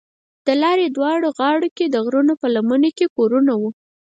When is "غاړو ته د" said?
1.37-1.95